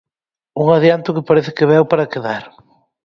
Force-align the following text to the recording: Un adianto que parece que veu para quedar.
Un 0.61 0.67
adianto 0.77 1.13
que 1.15 1.27
parece 1.29 1.51
que 1.57 1.69
veu 1.71 1.83
para 1.91 2.09
quedar. 2.13 2.43